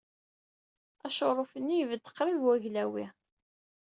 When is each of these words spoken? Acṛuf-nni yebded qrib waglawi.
Acṛuf-nni 1.05 1.75
yebded 1.77 2.05
qrib 2.15 2.39
waglawi. 2.45 3.05